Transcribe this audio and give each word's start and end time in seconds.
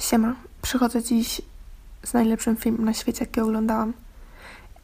Siema, 0.00 0.34
przychodzę 0.62 1.02
dziś 1.02 1.42
z 2.04 2.12
najlepszym 2.12 2.56
filmem 2.56 2.84
na 2.84 2.94
świecie, 2.94 3.24
jaki 3.24 3.40
oglądałam. 3.40 3.92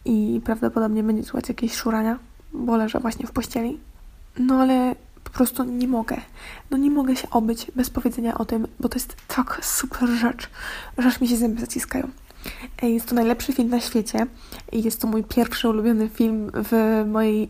I 0.04 0.40
prawdopodobnie 0.44 1.02
będzie 1.02 1.24
słuchać 1.24 1.48
jakieś 1.48 1.74
szurania, 1.74 2.18
bo 2.52 2.76
leżę 2.76 3.00
właśnie 3.00 3.26
w 3.26 3.30
pościeli. 3.30 3.80
No 4.38 4.54
ale 4.54 4.96
po 5.24 5.30
prostu 5.30 5.64
nie 5.64 5.88
mogę. 5.88 6.16
No 6.70 6.76
nie 6.76 6.90
mogę 6.90 7.16
się 7.16 7.30
obyć 7.30 7.70
bez 7.76 7.90
powiedzenia 7.90 8.38
o 8.38 8.44
tym, 8.44 8.66
bo 8.80 8.88
to 8.88 8.96
jest 8.96 9.16
tak 9.28 9.60
super 9.62 10.08
rzecz, 10.08 10.50
że 10.98 11.08
aż 11.08 11.20
mi 11.20 11.28
się 11.28 11.36
zęby 11.36 11.60
zaciskają. 11.60 12.08
Jest 12.82 13.08
to 13.08 13.14
najlepszy 13.14 13.52
film 13.52 13.68
na 13.68 13.80
świecie 13.80 14.26
i 14.72 14.82
jest 14.82 15.00
to 15.00 15.06
mój 15.06 15.24
pierwszy 15.24 15.68
ulubiony 15.68 16.08
film 16.08 16.50
w 16.54 17.04
mojej 17.06 17.48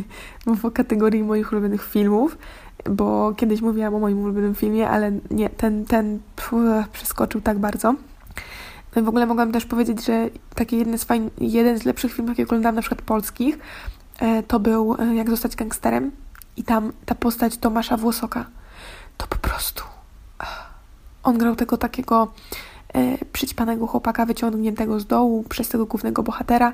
w 0.46 0.72
kategorii 0.72 1.24
moich 1.24 1.52
ulubionych 1.52 1.84
filmów, 1.84 2.38
bo 2.84 3.34
kiedyś 3.36 3.60
mówiłam 3.60 3.94
o 3.94 3.98
moim 3.98 4.18
ulubionym 4.18 4.54
filmie, 4.54 4.88
ale 4.88 5.12
nie, 5.30 5.50
ten, 5.50 5.84
ten 5.84 6.18
pfu, 6.36 6.56
przeskoczył 6.92 7.40
tak 7.40 7.58
bardzo. 7.58 7.94
No 8.96 9.02
i 9.02 9.04
w 9.04 9.08
ogóle 9.08 9.26
mogłam 9.26 9.52
też 9.52 9.64
powiedzieć, 9.64 10.04
że 10.04 10.30
taki 10.54 10.78
jeden 10.78 10.98
z, 10.98 11.04
fajn, 11.04 11.30
jeden 11.40 11.78
z 11.78 11.84
lepszych 11.84 12.12
filmów, 12.12 12.30
jakie 12.30 12.42
oglądałam 12.42 12.74
na 12.74 12.80
przykład 12.80 13.02
polskich, 13.02 13.58
e, 14.18 14.42
to 14.42 14.60
był 14.60 14.96
e, 14.98 15.14
Jak 15.14 15.30
zostać 15.30 15.56
gangsterem 15.56 16.10
i 16.56 16.64
tam 16.64 16.92
ta 17.06 17.14
postać 17.14 17.56
Tomasza 17.56 17.96
Włosoka, 17.96 18.46
to 19.16 19.26
po 19.26 19.36
prostu 19.36 19.84
ach, 20.38 20.74
on 21.22 21.38
grał 21.38 21.56
tego 21.56 21.76
takiego 21.76 22.32
e, 22.94 23.24
przyćpanego 23.32 23.86
chłopaka 23.86 24.26
wyciągniętego 24.26 25.00
z 25.00 25.06
dołu 25.06 25.44
przez 25.48 25.68
tego 25.68 25.86
głównego 25.86 26.22
bohatera. 26.22 26.72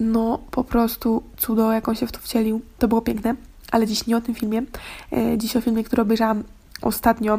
No 0.00 0.38
po 0.50 0.64
prostu 0.64 1.22
cudo, 1.36 1.72
jak 1.72 1.88
on 1.88 1.94
się 1.94 2.06
w 2.06 2.12
to 2.12 2.20
wcielił. 2.20 2.60
To 2.78 2.88
było 2.88 3.02
piękne, 3.02 3.34
ale 3.74 3.86
dziś 3.86 4.06
nie 4.06 4.16
o 4.16 4.20
tym 4.20 4.34
filmie. 4.34 4.62
E, 5.12 5.38
dziś 5.38 5.56
o 5.56 5.60
filmie, 5.60 5.84
który 5.84 6.02
obejrzałam 6.02 6.44
ostatnio. 6.82 7.38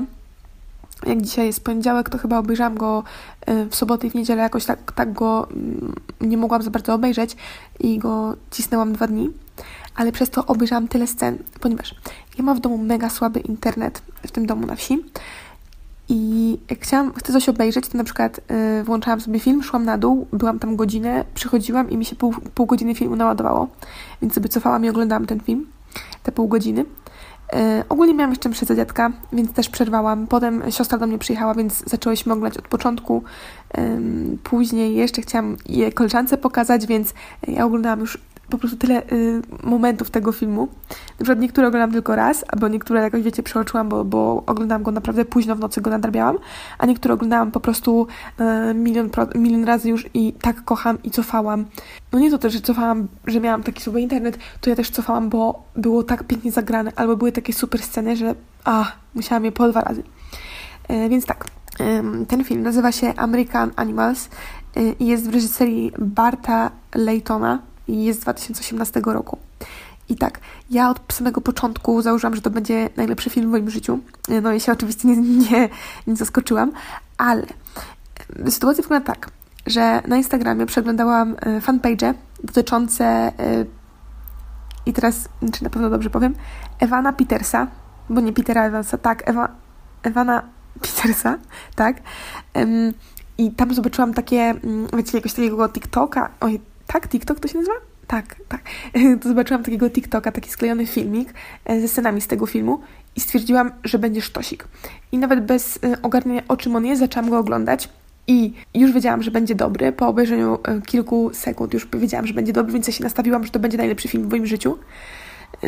Jak 1.06 1.22
dzisiaj 1.22 1.46
jest 1.46 1.64
poniedziałek, 1.64 2.10
to 2.10 2.18
chyba 2.18 2.38
obejrzałam 2.38 2.78
go 2.78 3.04
e, 3.46 3.66
w 3.66 3.76
sobotę 3.76 4.08
i 4.08 4.10
w 4.10 4.16
niedzielę. 4.16 4.42
Jakoś 4.42 4.66
tak, 4.66 4.92
tak 4.92 5.14
go 5.14 5.48
mm, 5.52 5.96
nie 6.22 6.38
mogłam 6.38 6.62
za 6.62 6.72
bardzo 6.72 6.94
obejrzeć 6.94 7.36
i 7.80 8.00
go 8.00 8.36
cisnęłam 8.52 8.94
dwa 8.94 9.08
dni. 9.08 9.30
Ale 9.96 10.12
przez 10.12 10.30
to 10.30 10.46
obejrzałam 10.46 10.88
tyle 10.88 11.08
scen, 11.08 11.38
ponieważ 11.60 11.96
ja 12.38 12.44
mam 12.44 12.58
w 12.58 12.60
domu 12.60 12.78
mega 12.78 13.10
słaby 13.10 13.40
internet 13.40 14.02
w 14.28 14.32
tym 14.32 14.46
domu 14.46 14.68
na 14.68 14.76
wsi. 14.76 15.04
I 16.10 16.58
jak 16.70 16.80
chciałam, 16.80 17.14
chcę 17.14 17.34
coś 17.34 17.50
obejrzeć, 17.50 17.88
to 17.88 17.98
na 17.98 18.04
przykład 18.04 18.40
y, 18.80 18.84
włączałam 18.84 19.22
sobie 19.22 19.40
film, 19.40 19.64
szłam 19.64 19.86
na 19.86 19.98
dół, 19.98 20.28
byłam 20.34 20.60
tam 20.60 20.76
godzinę, 20.76 21.26
przychodziłam 21.34 21.90
i 21.90 21.98
mi 21.98 22.06
się 22.06 22.16
pół, 22.16 22.34
pół 22.56 22.66
godziny 22.66 22.96
filmu 22.96 23.16
naładowało, 23.16 23.68
więc 24.22 24.34
sobie 24.34 24.50
cofałam 24.50 24.86
i 24.86 24.90
oglądałam 24.90 25.26
ten 25.26 25.40
film, 25.40 25.66
te 26.24 26.32
pół 26.32 26.48
godziny. 26.48 26.86
Y, 27.54 27.84
ogólnie 27.90 28.14
miałam 28.14 28.32
jeszcze 28.32 28.50
mszę 28.50 28.66
za 28.66 28.76
dziadka, 28.76 29.12
więc 29.34 29.54
też 29.54 29.70
przerwałam. 29.70 30.28
Potem 30.28 30.72
siostra 30.72 30.98
do 30.98 31.08
mnie 31.08 31.18
przyjechała, 31.18 31.56
więc 31.56 31.84
zaczęłyśmy 31.86 32.34
oglądać 32.34 32.58
od 32.58 32.68
początku. 32.68 33.24
Ym, 33.78 34.38
później 34.44 34.96
jeszcze 34.96 35.22
chciałam 35.22 35.58
je 35.66 35.92
koleżance 35.92 36.38
pokazać, 36.38 36.86
więc 36.86 37.14
ja 37.48 37.66
oglądałam 37.66 38.00
już 38.00 38.18
po 38.50 38.58
prostu 38.58 38.78
tyle 38.78 39.04
y, 39.12 39.42
momentów 39.64 40.10
tego 40.10 40.32
filmu. 40.32 40.68
Na 40.90 41.16
przykład 41.16 41.40
niektóre 41.40 41.68
oglądam 41.68 41.92
tylko 41.92 42.16
raz, 42.16 42.46
albo 42.48 42.68
niektóre 42.68 43.02
jakoś, 43.02 43.22
wiecie, 43.22 43.44
przeoczyłam, 43.44 43.90
bo, 43.90 44.06
bo 44.06 44.44
oglądałam 44.46 44.84
go 44.84 44.92
naprawdę 44.92 45.26
późno 45.26 45.56
w 45.56 45.60
nocy, 45.60 45.82
go 45.82 45.90
nadrabiałam, 45.90 46.38
a 46.78 46.86
niektóre 46.86 47.14
oglądałam 47.14 47.52
po 47.52 47.60
prostu 47.60 48.08
y, 48.72 48.74
milion, 48.74 49.10
pro, 49.10 49.28
milion 49.36 49.64
razy 49.64 49.90
już 49.90 50.06
i 50.14 50.34
tak 50.34 50.64
kocham 50.64 50.98
i 51.04 51.12
cofałam. 51.12 51.66
No 52.12 52.20
nie 52.20 52.32
to 52.32 52.38
też, 52.38 52.54
że 52.54 52.62
cofałam, 52.62 53.08
że 53.28 53.40
miałam 53.40 53.64
taki 53.64 53.84
super 53.84 54.02
internet, 54.02 54.38
to 54.62 54.70
ja 54.70 54.76
też 54.76 54.90
cofałam, 54.90 55.30
bo 55.30 55.64
było 55.76 56.04
tak 56.04 56.24
pięknie 56.24 56.52
zagrane, 56.52 56.92
albo 56.96 57.18
były 57.18 57.32
takie 57.32 57.54
super 57.54 57.82
sceny, 57.82 58.16
że 58.16 58.36
a, 58.64 58.92
musiałam 59.16 59.46
je 59.46 59.52
po 59.52 59.70
dwa 59.70 59.82
razy. 59.82 60.04
Y, 60.92 61.10
więc 61.10 61.26
tak, 61.26 61.46
ten 62.28 62.44
film 62.44 62.64
nazywa 62.64 62.92
się 62.92 63.14
American 63.16 63.72
Animals 63.76 64.30
y, 64.78 64.96
i 65.00 65.08
jest 65.08 65.30
w 65.30 65.34
reżyserii 65.34 65.92
Barta 66.00 66.72
Laytona, 66.96 67.60
i 67.88 68.04
jest 68.04 68.20
z 68.20 68.24
2018 68.24 69.02
roku. 69.06 69.38
I 70.10 70.16
tak, 70.16 70.40
ja 70.70 70.90
od 70.90 71.14
samego 71.14 71.42
początku 71.42 72.02
założyłam, 72.02 72.36
że 72.36 72.42
to 72.42 72.50
będzie 72.50 72.90
najlepszy 72.98 73.30
film 73.30 73.48
w 73.48 73.52
moim 73.52 73.70
życiu. 73.70 74.00
No 74.44 74.54
i 74.54 74.60
się 74.60 74.72
oczywiście 74.72 75.08
nie, 75.08 75.18
nie, 75.18 75.70
nie 76.08 76.16
zaskoczyłam, 76.16 76.72
ale 77.18 77.46
sytuacja 78.50 78.84
wygląda 78.84 79.14
tak, 79.14 79.30
że 79.66 80.02
na 80.08 80.18
Instagramie 80.18 80.66
przeglądałam 80.66 81.36
fanpage 81.62 82.14
dotyczące 82.44 83.32
i 84.86 84.94
teraz, 84.94 85.30
czy 85.54 85.64
na 85.64 85.70
pewno 85.70 85.90
dobrze 85.90 86.10
powiem, 86.10 86.36
Ewana 86.80 87.14
Petersa, 87.14 87.68
bo 88.10 88.22
nie 88.22 88.34
Petera 88.34 88.66
Evansa, 88.66 88.98
tak, 88.98 89.30
Ewa, 89.30 89.50
Ewana 90.04 90.44
Petersa, 90.82 91.38
tak. 91.76 91.98
I 93.38 93.52
tam 93.52 93.74
zobaczyłam 93.74 94.14
takie, 94.14 94.54
wiecie, 94.94 95.18
jakiegoś 95.18 95.34
takiego 95.34 95.70
TikToka, 95.70 96.30
oj, 96.40 96.60
tak, 96.88 97.08
TikTok 97.08 97.40
to 97.40 97.48
się 97.48 97.58
nazywa? 97.58 97.76
Tak, 98.08 98.36
tak. 98.48 98.62
To 99.22 99.30
zobaczyłam 99.30 99.64
takiego 99.64 99.90
TikToka, 99.90 100.32
taki 100.32 100.50
sklejony 100.50 100.86
filmik 100.86 101.34
e, 101.66 101.82
ze 101.82 101.88
scenami 101.88 102.22
z 102.22 102.28
tego 102.28 102.46
filmu 102.46 102.80
i 103.16 103.20
stwierdziłam, 103.20 103.72
że 103.84 104.00
będzie 104.00 104.22
sztosik. 104.22 104.68
I 105.12 105.18
nawet 105.18 105.46
bez 105.46 105.80
e, 105.84 106.02
ogarniania 106.02 106.42
o 106.48 106.58
czym 106.58 106.76
on 106.76 106.86
jest, 106.86 107.00
zaczęłam 107.00 107.30
go 107.30 107.38
oglądać. 107.38 107.90
I 108.28 108.54
już 108.74 108.92
wiedziałam, 108.92 109.24
że 109.24 109.32
będzie 109.32 109.56
dobry. 109.56 109.92
Po 109.92 110.08
obejrzeniu 110.08 110.58
e, 110.64 110.82
kilku 110.82 111.30
sekund 111.34 111.74
już 111.74 111.88
wiedziałam, 111.98 112.28
że 112.28 112.34
będzie 112.34 112.54
dobry, 112.54 112.74
więc 112.74 112.88
ja 112.88 112.94
się 112.94 113.04
nastawiłam, 113.04 113.44
że 113.44 113.52
to 113.52 113.60
będzie 113.60 113.78
najlepszy 113.78 114.08
film 114.08 114.24
w 114.24 114.30
moim 114.30 114.46
życiu. 114.46 114.78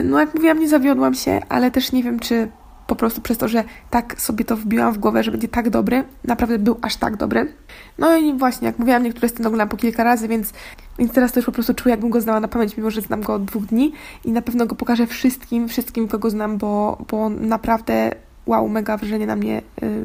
No, 0.03 0.19
jak 0.19 0.35
mówiłam, 0.35 0.59
nie 0.59 0.69
zawiodłam 0.69 1.13
się, 1.13 1.41
ale 1.49 1.71
też 1.71 1.91
nie 1.91 2.03
wiem, 2.03 2.19
czy 2.19 2.47
po 2.87 2.95
prostu 2.95 3.21
przez 3.21 3.37
to, 3.37 3.47
że 3.47 3.63
tak 3.89 4.21
sobie 4.21 4.45
to 4.45 4.57
wbiłam 4.57 4.93
w 4.93 4.97
głowę, 4.97 5.23
że 5.23 5.31
będzie 5.31 5.47
tak 5.47 5.69
dobry, 5.69 6.03
naprawdę 6.23 6.59
był 6.59 6.77
aż 6.81 6.95
tak 6.95 7.17
dobry. 7.17 7.53
No 7.97 8.17
i 8.17 8.37
właśnie, 8.37 8.67
jak 8.67 8.79
mówiłam, 8.79 9.03
niektóre 9.03 9.29
sceny 9.29 9.47
oglądałam 9.47 9.69
po 9.69 9.77
kilka 9.77 10.03
razy, 10.03 10.27
więc, 10.27 10.53
więc 10.99 11.13
teraz 11.13 11.31
to 11.31 11.39
już 11.39 11.45
po 11.45 11.51
prostu 11.51 11.73
czuję, 11.73 11.93
jakbym 11.93 12.09
go 12.09 12.21
znała 12.21 12.39
na 12.39 12.47
pamięć, 12.47 12.77
mimo 12.77 12.91
że 12.91 13.01
znam 13.01 13.21
go 13.21 13.33
od 13.33 13.45
dwóch 13.45 13.65
dni 13.65 13.93
i 14.25 14.31
na 14.31 14.41
pewno 14.41 14.65
go 14.65 14.75
pokażę 14.75 15.07
wszystkim, 15.07 15.67
wszystkim, 15.67 16.07
kogo 16.07 16.29
znam, 16.29 16.57
bo, 16.57 16.97
bo 17.11 17.29
naprawdę 17.29 18.11
wow, 18.45 18.69
mega 18.69 18.97
wrażenie 18.97 19.27
na 19.27 19.35
mnie 19.35 19.61
yy, 19.81 20.03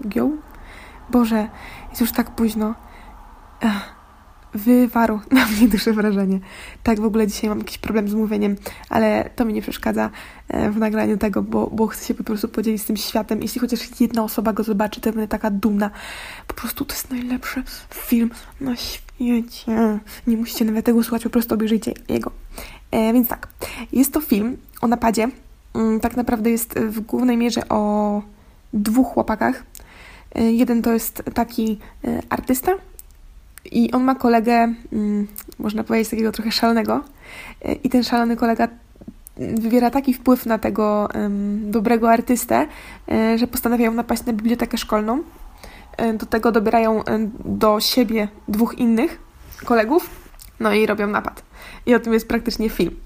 wygiął. 0.00 0.32
Boże, 1.10 1.48
jest 1.90 2.00
już 2.00 2.12
tak 2.12 2.30
późno. 2.30 2.74
Ech 3.60 3.98
wywarł 4.54 5.20
na 5.30 5.46
mnie 5.46 5.68
duże 5.68 5.92
wrażenie. 5.92 6.40
Tak, 6.82 7.00
w 7.00 7.04
ogóle 7.04 7.26
dzisiaj 7.26 7.50
mam 7.50 7.58
jakiś 7.58 7.78
problem 7.78 8.08
z 8.08 8.14
mówieniem, 8.14 8.56
ale 8.88 9.30
to 9.36 9.44
mi 9.44 9.54
nie 9.54 9.62
przeszkadza 9.62 10.10
e, 10.48 10.70
w 10.70 10.76
nagraniu 10.76 11.18
tego, 11.18 11.42
bo, 11.42 11.66
bo 11.66 11.86
chcę 11.86 12.06
się 12.06 12.14
po 12.14 12.24
prostu 12.24 12.48
podzielić 12.48 12.82
z 12.82 12.84
tym 12.84 12.96
światem. 12.96 13.42
Jeśli 13.42 13.60
chociaż 13.60 14.00
jedna 14.00 14.24
osoba 14.24 14.52
go 14.52 14.62
zobaczy, 14.62 15.00
to 15.00 15.10
będę 15.10 15.28
taka 15.28 15.50
dumna. 15.50 15.90
Po 16.46 16.54
prostu 16.54 16.84
to 16.84 16.94
jest 16.94 17.10
najlepszy 17.10 17.62
film 17.94 18.30
na 18.60 18.76
świecie. 18.76 19.07
Nie 20.26 20.36
musicie 20.36 20.64
nawet 20.64 20.86
tego 20.86 21.02
słuchać, 21.02 21.22
po 21.22 21.30
prostu 21.30 21.54
obejrzyjcie 21.54 21.92
jego. 22.08 22.30
E, 22.90 23.12
więc 23.12 23.28
tak, 23.28 23.48
jest 23.92 24.12
to 24.12 24.20
film 24.20 24.56
o 24.80 24.86
napadzie. 24.86 25.28
Mm, 25.74 26.00
tak 26.00 26.16
naprawdę 26.16 26.50
jest 26.50 26.78
w 26.78 27.00
głównej 27.00 27.36
mierze 27.36 27.68
o 27.68 28.22
dwóch 28.72 29.06
chłopakach. 29.06 29.62
E, 30.34 30.52
jeden 30.52 30.82
to 30.82 30.92
jest 30.92 31.22
taki 31.34 31.78
e, 32.04 32.22
artysta, 32.28 32.72
i 33.72 33.92
on 33.92 34.04
ma 34.04 34.14
kolegę, 34.14 34.74
mm, 34.92 35.26
można 35.58 35.84
powiedzieć, 35.84 36.10
takiego 36.10 36.32
trochę 36.32 36.52
szalonego. 36.52 37.04
E, 37.64 37.72
I 37.72 37.88
ten 37.88 38.04
szalony 38.04 38.36
kolega 38.36 38.68
wywiera 39.36 39.90
taki 39.90 40.14
wpływ 40.14 40.46
na 40.46 40.58
tego 40.58 41.08
dobrego 41.60 42.10
artystę, 42.10 42.66
że 43.36 43.46
postanawiają 43.46 43.94
napaść 43.94 44.24
na 44.24 44.32
bibliotekę 44.32 44.78
szkolną. 44.78 45.22
E, 45.98 46.14
do 46.14 46.26
tego 46.26 46.52
dobierają 46.52 47.02
do 47.44 47.80
siebie 47.80 48.28
dwóch 48.48 48.78
innych 48.78 49.18
kolegów, 49.64 50.10
no 50.60 50.72
i 50.72 50.86
robią 50.86 51.06
napad. 51.06 51.42
I 51.86 51.94
o 51.94 52.00
tym 52.00 52.12
jest 52.12 52.28
praktycznie 52.28 52.70
film. 52.70 52.96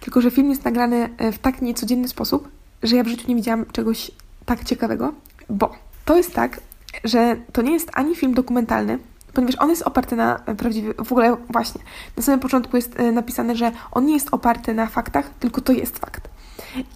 Tylko, 0.00 0.20
że 0.20 0.30
film 0.30 0.50
jest 0.50 0.64
nagrany 0.64 1.08
w 1.32 1.38
tak 1.38 1.62
niecodzienny 1.62 2.08
sposób, 2.08 2.48
że 2.82 2.96
ja 2.96 3.04
w 3.04 3.08
życiu 3.08 3.28
nie 3.28 3.36
widziałam 3.36 3.66
czegoś 3.72 4.10
tak 4.46 4.64
ciekawego, 4.64 5.12
bo 5.50 5.74
to 6.04 6.16
jest 6.16 6.34
tak, 6.34 6.60
że 7.04 7.36
to 7.52 7.62
nie 7.62 7.72
jest 7.72 7.90
ani 7.94 8.16
film 8.16 8.34
dokumentalny, 8.34 8.98
ponieważ 9.34 9.56
on 9.58 9.70
jest 9.70 9.82
oparty 9.82 10.16
na 10.16 10.38
prawdziwy, 10.38 10.94
w 10.94 11.12
ogóle 11.12 11.36
właśnie, 11.50 11.80
na 12.16 12.22
samym 12.22 12.40
początku 12.40 12.76
jest 12.76 13.00
e, 13.00 13.12
napisane, 13.12 13.56
że 13.56 13.72
on 13.92 14.06
nie 14.06 14.14
jest 14.14 14.28
oparty 14.32 14.74
na 14.74 14.86
faktach, 14.86 15.30
tylko 15.40 15.60
to 15.60 15.72
jest 15.72 15.98
fakt. 15.98 16.28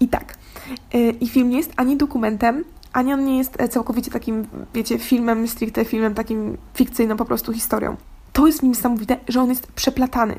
I 0.01 0.09
tak, 0.09 0.35
e, 0.95 1.11
i 1.11 1.29
film 1.29 1.49
nie 1.51 1.57
jest 1.57 1.73
ani 1.77 1.97
dokumentem, 1.97 2.65
ani 2.93 3.13
on 3.13 3.25
nie 3.25 3.39
jest 3.39 3.61
e, 3.61 3.69
całkowicie 3.69 4.11
takim, 4.11 4.47
wiecie, 4.75 4.99
filmem, 4.99 5.49
stricte 5.49 5.85
filmem, 5.85 6.15
takim 6.15 6.59
fikcyjną 6.75 7.17
po 7.17 7.25
prostu 7.25 7.53
historią. 7.53 7.97
To 8.33 8.47
jest 8.47 8.63
nim 8.63 8.73
niesamowite, 8.73 9.17
że 9.29 9.41
on 9.41 9.49
jest 9.49 9.67
przeplatany. 9.67 10.39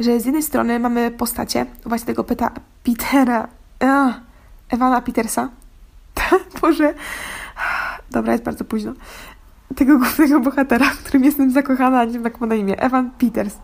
Że 0.00 0.20
z 0.20 0.24
jednej 0.24 0.42
strony 0.42 0.80
mamy 0.80 1.10
postacie 1.10 1.66
właśnie 1.86 2.06
tego 2.06 2.24
Peta, 2.24 2.50
Petera, 2.84 3.48
uh, 3.80 4.14
Ewana 4.68 5.00
Petersa. 5.00 5.48
Boże, 6.60 6.94
dobra, 8.10 8.32
jest 8.32 8.44
bardzo 8.44 8.64
późno 8.64 8.92
tego 9.74 9.98
głównego 9.98 10.40
bohatera, 10.40 10.90
w 10.90 10.98
którym 10.98 11.24
jestem 11.24 11.50
zakochana, 11.50 12.04
nie 12.04 12.12
wiem 12.12 12.24
jak 12.24 12.40
ma 12.40 12.46
na 12.46 12.54
imię, 12.54 12.80
Evan 12.80 13.10
Peters. 13.10 13.56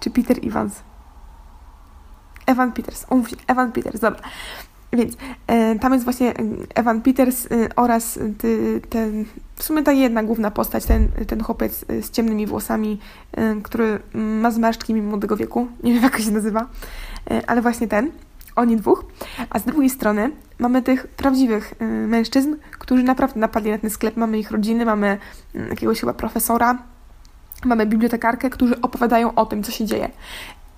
Czy 0.00 0.10
Peter 0.10 0.36
Evans? 0.46 0.82
Evan 2.46 2.72
Peters, 2.72 3.06
umów 3.10 3.30
się, 3.30 3.36
Evan 3.46 3.72
Peters, 3.72 4.00
dobra. 4.00 4.20
Więc 4.92 5.16
e, 5.46 5.78
tam 5.78 5.92
jest 5.92 6.04
właśnie 6.04 6.34
Evan 6.74 7.00
Peters 7.02 7.46
e, 7.46 7.48
oraz 7.76 8.18
ten, 8.90 9.24
w 9.56 9.62
sumie 9.62 9.82
ta 9.82 9.92
jedna 9.92 10.22
główna 10.22 10.50
postać, 10.50 10.84
ten, 10.84 11.08
ten 11.26 11.42
chłopiec 11.42 11.84
z 12.00 12.10
ciemnymi 12.10 12.46
włosami, 12.46 12.98
e, 13.32 13.56
który 13.62 14.00
ma 14.14 14.50
zmarszczki 14.50 14.94
mimo 14.94 15.08
młodego 15.08 15.36
wieku. 15.36 15.68
Nie 15.82 15.92
wiem, 15.92 16.02
jak 16.02 16.18
się 16.18 16.30
nazywa, 16.30 16.66
e, 17.30 17.50
ale 17.50 17.62
właśnie 17.62 17.88
ten. 17.88 18.10
Oni 18.56 18.76
dwóch. 18.76 19.04
A 19.50 19.58
z 19.58 19.64
drugiej 19.64 19.90
strony 19.90 20.30
mamy 20.58 20.82
tych 20.82 21.06
prawdziwych 21.06 21.74
e, 21.78 21.84
mężczyzn, 21.84 22.54
którzy 22.78 23.02
naprawdę 23.02 23.40
napadli 23.40 23.70
na 23.70 23.78
ten 23.78 23.90
sklep. 23.90 24.16
Mamy 24.16 24.38
ich 24.38 24.50
rodziny, 24.50 24.84
mamy 24.84 25.18
mm, 25.54 25.68
jakiegoś 25.68 26.00
chyba 26.00 26.14
profesora, 26.14 26.78
mamy 27.64 27.86
bibliotekarkę, 27.86 28.50
którzy 28.50 28.80
opowiadają 28.80 29.34
o 29.34 29.46
tym, 29.46 29.62
co 29.62 29.72
się 29.72 29.86
dzieje. 29.86 30.10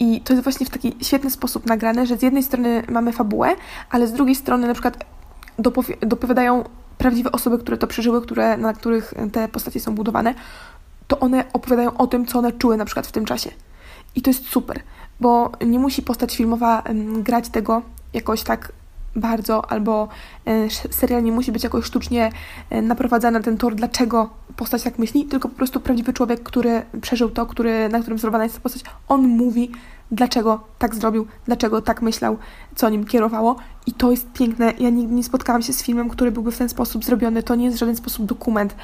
I 0.01 0.21
to 0.21 0.33
jest 0.33 0.45
właśnie 0.45 0.67
w 0.67 0.71
taki 0.71 0.97
świetny 1.03 1.31
sposób 1.31 1.67
nagrane, 1.67 2.07
że 2.07 2.17
z 2.17 2.23
jednej 2.23 2.43
strony 2.43 2.83
mamy 2.89 3.13
fabułę, 3.13 3.57
ale 3.91 4.07
z 4.07 4.13
drugiej 4.13 4.35
strony 4.35 4.67
na 4.67 4.73
przykład 4.73 5.05
dopowiadają 6.01 6.65
prawdziwe 6.99 7.33
osoby, 7.33 7.59
które 7.59 7.77
to 7.77 7.87
przeżyły, 7.87 8.23
które, 8.23 8.57
na 8.57 8.73
których 8.73 9.15
te 9.33 9.49
postacie 9.49 9.81
są 9.81 9.95
budowane, 9.95 10.35
to 11.07 11.21
one 11.21 11.45
opowiadają 11.53 11.97
o 11.97 12.07
tym, 12.07 12.27
co 12.27 12.39
one 12.39 12.53
czuły 12.53 12.77
na 12.77 12.85
przykład 12.85 13.07
w 13.07 13.13
tym 13.13 13.25
czasie. 13.25 13.51
I 14.15 14.23
to 14.23 14.31
jest 14.31 14.47
super, 14.49 14.81
bo 15.21 15.53
nie 15.67 15.79
musi 15.79 16.03
postać 16.03 16.37
filmowa 16.37 16.83
grać 17.19 17.49
tego 17.49 17.83
jakoś 18.13 18.43
tak 18.43 18.73
bardzo, 19.17 19.71
albo 19.71 20.09
e, 20.47 20.71
serial 20.91 21.23
nie 21.23 21.33
musi 21.33 21.53
być 21.53 21.65
jakoś 21.65 21.85
sztucznie 21.85 22.31
e, 22.71 22.83
naprowadzany 22.83 23.39
na 23.39 23.45
ten 23.45 23.57
tor, 23.57 23.75
dlaczego 23.75 24.31
postać 24.57 24.83
tak 24.83 24.99
myśli, 24.99 25.25
tylko 25.25 25.49
po 25.49 25.55
prostu 25.55 25.81
prawdziwy 25.81 26.13
człowiek, 26.13 26.43
który 26.43 26.83
przeżył 27.01 27.31
to, 27.31 27.47
który, 27.47 27.89
na 27.89 28.01
którym 28.01 28.19
zrobiona 28.19 28.45
jest 28.45 28.57
ta 28.57 28.61
postać, 28.61 28.85
on 29.09 29.29
mówi, 29.29 29.71
dlaczego 30.11 30.61
tak 30.79 30.95
zrobił, 30.95 31.27
dlaczego 31.47 31.83
tak 31.83 32.03
myślał, 32.03 32.37
co 32.75 32.89
nim 32.89 33.05
kierowało. 33.05 33.57
I 33.87 33.93
to 33.93 34.11
jest 34.11 34.33
piękne. 34.33 34.73
Ja 34.79 34.91
nigdy 34.91 35.15
nie 35.15 35.25
spotkałam 35.25 35.63
się 35.63 35.73
z 35.73 35.83
filmem, 35.83 36.09
który 36.09 36.31
byłby 36.31 36.53
w 36.53 36.59
ten 36.59 36.69
sposób 36.69 37.05
zrobiony. 37.05 37.43
To 37.43 37.55
nie 37.55 37.65
jest 37.65 37.77
w 37.77 37.81
żaden 37.81 37.97
sposób 37.97 38.27
dokument. 38.27 38.77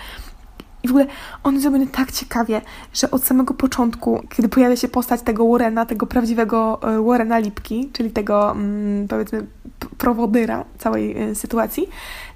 I 0.82 0.88
w 0.88 0.90
ogóle 0.90 1.06
on 1.44 1.54
jest 1.54 1.62
zrobiony 1.62 1.86
tak 1.86 2.12
ciekawie, 2.12 2.60
że 2.94 3.10
od 3.10 3.24
samego 3.24 3.54
początku, 3.54 4.22
kiedy 4.28 4.48
pojawia 4.48 4.76
się 4.76 4.88
postać 4.88 5.22
tego 5.22 5.48
Warrena, 5.48 5.86
tego 5.86 6.06
prawdziwego 6.06 6.80
e, 6.82 7.02
Warrena 7.02 7.38
Lipki, 7.38 7.90
czyli 7.92 8.10
tego 8.10 8.50
mm, 8.50 9.08
powiedzmy 9.08 9.46
prowodyra 9.98 10.64
całej 10.78 11.30
y, 11.30 11.34
sytuacji, 11.34 11.88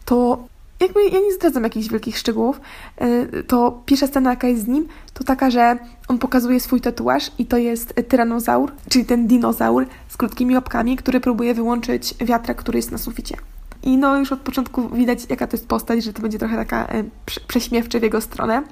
to 0.04 0.44
jakby 0.80 1.04
ja 1.04 1.20
nie 1.20 1.32
zdradzam 1.32 1.64
jakichś 1.64 1.88
wielkich 1.88 2.18
szczegółów, 2.18 2.60
y, 3.02 3.44
to 3.44 3.82
pierwsza 3.86 4.06
scena, 4.06 4.30
jaka 4.30 4.48
jest 4.48 4.62
z 4.62 4.66
nim, 4.66 4.88
to 5.14 5.24
taka, 5.24 5.50
że 5.50 5.78
on 6.08 6.18
pokazuje 6.18 6.60
swój 6.60 6.80
tatuaż 6.80 7.30
i 7.38 7.46
to 7.46 7.56
jest 7.56 7.94
tyranozaur, 8.08 8.72
czyli 8.88 9.04
ten 9.04 9.26
dinozaur 9.26 9.86
z 10.08 10.16
krótkimi 10.16 10.54
łapkami, 10.54 10.96
który 10.96 11.20
próbuje 11.20 11.54
wyłączyć 11.54 12.14
wiatrak, 12.20 12.56
który 12.56 12.78
jest 12.78 12.92
na 12.92 12.98
suficie. 12.98 13.36
I 13.84 13.96
no 13.96 14.18
już 14.18 14.32
od 14.32 14.40
początku 14.40 14.88
widać, 14.88 15.26
jaka 15.30 15.46
to 15.46 15.56
jest 15.56 15.68
postać, 15.68 16.04
że 16.04 16.12
to 16.12 16.22
będzie 16.22 16.38
trochę 16.38 16.56
taka 16.56 16.94
y, 16.94 17.04
prześmiewcze 17.46 18.00
w 18.00 18.02
jego 18.02 18.20
stronę. 18.20 18.62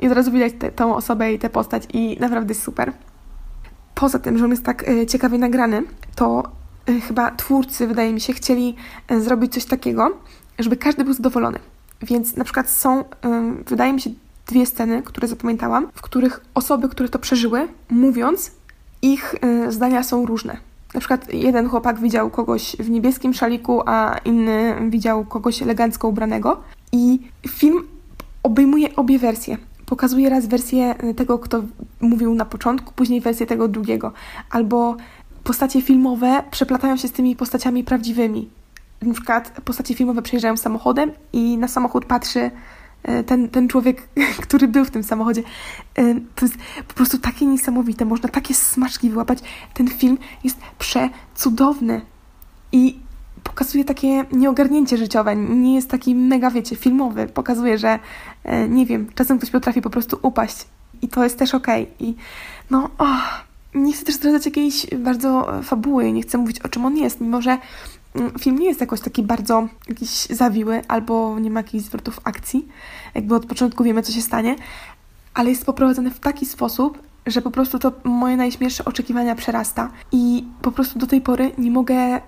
I 0.00 0.06
od 0.06 0.12
razu 0.12 0.32
widać 0.32 0.52
tę 0.76 0.94
osobę 0.94 1.32
i 1.32 1.38
tę 1.38 1.50
postać 1.50 1.82
i 1.92 2.16
naprawdę 2.20 2.54
super. 2.54 2.92
Poza 3.94 4.18
tym, 4.18 4.38
że 4.38 4.44
on 4.44 4.50
jest 4.50 4.64
tak 4.64 4.84
ciekawie 5.08 5.38
nagrany, 5.38 5.82
to 6.14 6.42
Y, 6.90 7.00
chyba 7.00 7.30
twórcy, 7.30 7.86
wydaje 7.86 8.12
mi 8.12 8.20
się, 8.20 8.32
chcieli 8.32 8.76
zrobić 9.20 9.52
coś 9.52 9.64
takiego, 9.64 10.18
żeby 10.58 10.76
każdy 10.76 11.04
był 11.04 11.14
zadowolony. 11.14 11.58
Więc 12.02 12.36
na 12.36 12.44
przykład 12.44 12.70
są, 12.70 13.04
wydaje 13.66 13.92
mi 13.92 14.00
się, 14.00 14.10
dwie 14.46 14.66
sceny, 14.66 15.02
które 15.02 15.28
zapamiętałam, 15.28 15.88
w 15.94 16.02
których 16.02 16.40
osoby, 16.54 16.88
które 16.88 17.08
to 17.08 17.18
przeżyły, 17.18 17.68
mówiąc, 17.90 18.50
ich 19.02 19.34
zdania 19.68 20.02
są 20.02 20.26
różne. 20.26 20.56
Na 20.94 21.00
przykład 21.00 21.34
jeden 21.34 21.68
chłopak 21.68 22.00
widział 22.00 22.30
kogoś 22.30 22.76
w 22.76 22.90
niebieskim 22.90 23.34
szaliku, 23.34 23.82
a 23.86 24.18
inny 24.24 24.74
widział 24.90 25.24
kogoś 25.24 25.62
elegancko 25.62 26.08
ubranego. 26.08 26.60
I 26.92 27.20
film 27.48 27.82
obejmuje 28.42 28.96
obie 28.96 29.18
wersje. 29.18 29.56
Pokazuje 29.86 30.28
raz 30.28 30.46
wersję 30.46 30.94
tego, 31.16 31.38
kto 31.38 31.62
mówił 32.00 32.34
na 32.34 32.44
początku, 32.44 32.92
później 32.92 33.20
wersję 33.20 33.46
tego 33.46 33.68
drugiego. 33.68 34.12
Albo 34.50 34.96
postacie 35.44 35.82
filmowe 35.82 36.42
przeplatają 36.50 36.96
się 36.96 37.08
z 37.08 37.12
tymi 37.12 37.36
postaciami 37.36 37.84
prawdziwymi. 37.84 38.48
Na 39.02 39.14
przykład 39.14 39.60
postacie 39.64 39.94
filmowe 39.94 40.22
przejeżdżają 40.22 40.56
samochodem 40.56 41.12
i 41.32 41.58
na 41.58 41.68
samochód 41.68 42.04
patrzy 42.04 42.50
ten, 43.26 43.48
ten 43.48 43.68
człowiek, 43.68 44.08
który 44.44 44.68
był 44.68 44.84
w 44.84 44.90
tym 44.90 45.02
samochodzie. 45.02 45.42
E, 45.98 46.14
to 46.34 46.44
jest 46.46 46.56
po 46.88 46.94
prostu 46.94 47.18
takie 47.18 47.46
niesamowite, 47.46 48.04
można 48.04 48.28
takie 48.28 48.54
smaczki 48.54 49.10
wyłapać. 49.10 49.38
Ten 49.74 49.88
film 49.88 50.18
jest 50.44 50.58
przecudowny 50.78 52.00
i 52.72 52.98
pokazuje 53.44 53.84
takie 53.84 54.24
nieogarnięcie 54.32 54.96
życiowe. 54.96 55.36
Nie 55.36 55.74
jest 55.74 55.90
taki 55.90 56.14
mega, 56.14 56.50
wiecie, 56.50 56.76
filmowy. 56.76 57.26
Pokazuje, 57.26 57.78
że 57.78 57.98
e, 58.44 58.68
nie 58.68 58.86
wiem, 58.86 59.06
czasem 59.14 59.38
ktoś 59.38 59.50
potrafi 59.50 59.82
po 59.82 59.90
prostu 59.90 60.18
upaść 60.22 60.66
i 61.02 61.08
to 61.08 61.24
jest 61.24 61.38
też 61.38 61.54
okej. 61.54 61.82
Okay. 61.82 61.94
I 62.08 62.14
no, 62.70 62.90
oh, 62.98 63.44
nie 63.74 63.92
chcę 63.92 64.04
też 64.04 64.14
zdradzać 64.14 64.46
jakiejś 64.46 64.86
bardzo 64.98 65.58
e, 65.58 65.62
fabuły, 65.62 66.12
nie 66.12 66.22
chcę 66.22 66.38
mówić 66.38 66.60
o 66.60 66.68
czym 66.68 66.84
on 66.84 66.96
jest, 66.96 67.20
mimo 67.20 67.42
że 67.42 67.58
film 68.40 68.58
nie 68.58 68.66
jest 68.66 68.80
jakoś 68.80 69.00
taki 69.00 69.22
bardzo 69.22 69.68
jakiś 69.88 70.08
zawiły 70.10 70.82
albo 70.88 71.38
nie 71.38 71.50
ma 71.50 71.60
jakichś 71.60 71.84
zwrotów 71.84 72.20
akcji, 72.24 72.68
jakby 73.14 73.34
od 73.34 73.46
początku 73.46 73.84
wiemy 73.84 74.02
co 74.02 74.12
się 74.12 74.22
stanie, 74.22 74.56
ale 75.34 75.50
jest 75.50 75.66
poprowadzony 75.66 76.10
w 76.10 76.20
taki 76.20 76.46
sposób, 76.46 77.02
że 77.26 77.42
po 77.42 77.50
prostu 77.50 77.78
to 77.78 77.92
moje 78.04 78.36
najśmielsze 78.36 78.84
oczekiwania 78.84 79.34
przerasta 79.34 79.90
i 80.12 80.44
po 80.62 80.72
prostu 80.72 80.98
do 80.98 81.06
tej 81.06 81.20
pory 81.20 81.52
nie 81.58 81.70
mogę 81.70 82.20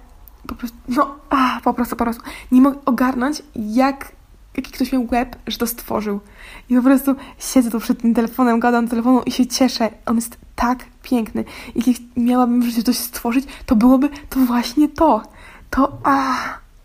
po 0.47 0.55
prostu, 0.55 0.77
no, 0.89 1.15
a, 1.31 1.61
po 1.65 1.75
prostu, 1.75 1.97
po 1.97 2.05
prostu, 2.05 2.23
nie 2.53 2.61
mogę 2.61 2.79
ogarnąć, 2.85 3.43
jak 3.57 4.13
jaki 4.57 4.73
ktoś 4.73 4.93
miał 4.93 5.07
web, 5.07 5.37
że 5.47 5.59
to 5.59 5.67
stworzył. 5.67 6.21
I 6.69 6.77
po 6.77 6.83
prostu 6.83 7.15
siedzę 7.39 7.71
tu 7.71 7.81
przed 7.81 8.03
tym 8.03 8.15
telefonem, 8.15 8.61
gadam 8.61 8.89
telefonu 8.89 9.23
i 9.27 9.31
się 9.31 9.47
cieszę. 9.47 9.91
On 10.07 10.17
jest 10.17 10.37
tak 10.57 10.85
piękny. 11.03 11.45
Jeśli 11.75 12.09
miałabym 12.17 12.61
w 12.61 12.65
życiu 12.65 12.83
coś 12.83 12.97
stworzyć, 12.97 13.45
to 13.67 13.77
byłoby 13.77 14.09
to 14.31 14.41
właśnie 14.41 14.89
to. 14.89 15.23
To, 15.73 15.99
a, 16.05 16.35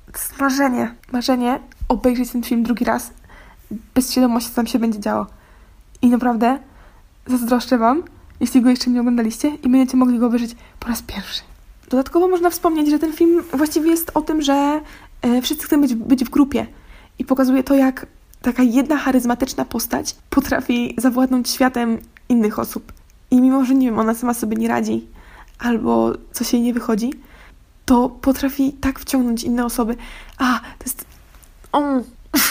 to 0.06 0.12
jest 0.20 0.40
marzenie. 0.40 0.96
Marzenie 1.12 1.60
obejrzeć 1.90 2.32
ten 2.32 2.44
film 2.44 2.64
drugi 2.64 2.86
raz 2.86 3.12
bez 3.96 4.12
świadomości, 4.12 4.50
co 4.50 4.56
tam 4.56 4.68
się 4.68 4.80
będzie 4.80 5.00
działo. 5.00 5.26
I 6.02 6.10
naprawdę 6.10 6.60
zazdroszczę 7.26 7.78
Wam, 7.78 8.04
jeśli 8.40 8.62
go 8.62 8.70
jeszcze 8.70 8.90
nie 8.90 9.00
oglądaliście 9.00 9.50
i 9.50 9.70
będziecie 9.70 9.98
mogli 9.98 10.20
go 10.20 10.28
obejrzeć 10.28 10.56
po 10.80 10.88
raz 10.88 11.02
pierwszy. 11.02 11.42
Dodatkowo 11.90 12.28
można 12.28 12.50
wspomnieć, 12.50 12.90
że 12.90 13.00
ten 13.00 13.14
film 13.14 13.44
właściwie 13.54 13.90
jest 13.90 14.12
o 14.14 14.22
tym, 14.22 14.42
że 14.42 14.82
e, 15.22 15.42
wszyscy 15.42 15.66
chcą 15.66 15.82
być, 15.82 15.96
być 15.96 16.26
w 16.26 16.30
grupie 16.30 16.68
i 17.20 17.26
pokazuje 17.26 17.64
to, 17.64 17.76
jak 17.76 18.06
taka 18.42 18.64
jedna 18.64 18.98
charyzmatyczna 18.98 19.66
postać 19.66 20.16
potrafi 20.30 20.96
zawładnąć 20.98 21.50
światem 21.50 21.98
innych 22.30 22.60
osób. 22.60 22.92
I 23.32 23.42
mimo, 23.42 23.66
że 23.66 23.76
nie 23.76 23.88
wiem, 23.88 24.00
ona 24.00 24.14
sama 24.14 24.34
sobie 24.34 24.58
nie 24.58 24.68
radzi, 24.68 25.08
albo 25.60 26.14
coś 26.32 26.54
jej 26.54 26.62
nie 26.62 26.74
wychodzi, 26.74 27.12
to 27.88 28.10
potrafi 28.10 28.74
tak 28.74 29.00
wciągnąć 29.00 29.44
inne 29.44 29.66
osoby. 29.66 29.96
A, 30.38 30.60
to 30.60 30.84
jest. 30.86 31.06
O! 31.72 31.82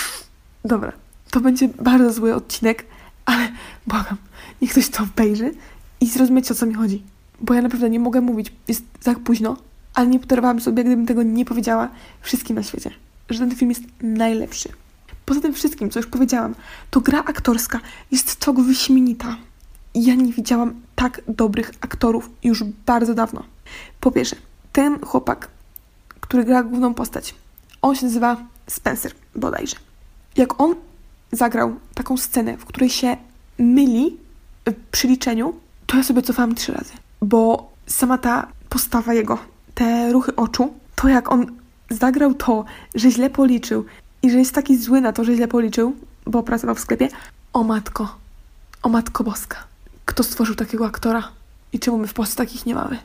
Dobra, 0.65 0.93
to 1.31 1.41
będzie 1.41 1.69
bardzo 1.69 2.13
zły 2.13 2.35
odcinek, 2.35 2.85
ale 3.25 3.49
błagam, 3.87 4.17
niech 4.63 4.71
ktoś 4.71 4.89
to 4.89 5.03
obejrzy 5.03 5.55
i 6.01 6.07
zrozumiecie, 6.07 6.55
o 6.55 6.57
co 6.57 6.67
mi 6.67 6.75
chodzi. 6.75 7.03
Bo 7.41 7.55
ja 7.55 7.63
naprawdę 7.63 7.91
nie 7.91 8.01
mogę 8.01 8.21
mówić, 8.21 8.53
jest 8.69 8.85
tak 9.03 9.19
późno, 9.19 9.57
ale 9.95 10.07
nie 10.07 10.21
podarowałam 10.21 10.61
sobie, 10.61 10.85
gdybym 10.85 11.07
tego 11.07 11.23
nie 11.23 11.45
powiedziała 11.45 11.89
wszystkim 12.23 12.57
na 12.57 12.63
świecie 12.63 12.91
że 13.31 13.39
ten 13.39 13.57
film 13.57 13.71
jest 13.71 13.83
najlepszy. 14.03 14.69
Poza 15.25 15.41
tym 15.41 15.55
wszystkim, 15.55 15.91
co 15.91 15.99
już 15.99 16.07
powiedziałam, 16.07 16.55
to 16.91 17.01
gra 17.01 17.19
aktorska 17.19 17.81
jest 18.11 18.37
tak 18.37 18.61
wyśmienita. 18.61 19.37
Ja 19.95 20.15
nie 20.15 20.33
widziałam 20.33 20.75
tak 20.95 21.21
dobrych 21.29 21.71
aktorów 21.81 22.31
już 22.45 22.65
bardzo 22.65 23.15
dawno. 23.15 23.45
Po 24.01 24.11
pierwsze, 24.11 24.37
ten 24.77 25.01
chłopak, 25.01 25.49
który 26.21 26.45
gra 26.45 26.63
główną 26.63 26.95
postać, 26.95 27.35
on 27.83 27.97
się 27.97 28.07
nazywa 28.07 28.37
Spencer 28.67 29.13
bodajże. 29.35 29.77
Jak 30.37 30.61
on 30.61 30.75
zagrał 31.33 31.77
taką 31.95 32.17
scenę, 32.17 32.57
w 32.57 32.65
której 32.65 32.91
się 32.91 33.17
myli 33.59 34.17
przy 34.91 35.09
liczeniu, 35.09 35.55
to 35.87 35.97
ja 35.97 36.03
sobie 36.03 36.23
cofałam 36.23 36.55
trzy 36.55 36.73
razy. 36.73 36.93
Bo 37.23 37.73
sama 37.87 38.19
ta 38.19 38.49
postawa 38.69 39.15
jego, 39.15 39.39
te 39.75 40.13
ruchy 40.13 40.37
oczu, 40.37 40.75
to 40.95 41.09
jak 41.09 41.33
on 41.33 41.47
zagrał 41.91 42.35
to, 42.35 42.65
że 42.95 43.11
źle 43.11 43.31
policzył 43.31 43.85
i 44.23 44.31
że 44.31 44.39
jest 44.39 44.55
taki 44.55 44.77
zły 44.77 45.01
na 45.01 45.13
to, 45.13 45.25
że 45.25 45.35
źle 45.35 45.49
policzył, 45.49 45.97
bo 46.27 46.43
pracował 46.43 46.75
w 46.75 46.81
sklepie. 46.81 47.09
O 47.53 47.63
matko, 47.63 48.17
o 48.83 48.89
matko 48.89 49.25
boska. 49.25 49.57
Kto 50.05 50.23
stworzył 50.23 50.55
takiego 50.55 50.87
aktora? 50.87 51.29
I 51.73 51.79
czemu 51.79 51.99
my 51.99 52.07
w 52.07 52.15
Polsce 52.15 52.37
takich 52.37 52.67
nie 52.67 52.75
mamy? 52.75 52.99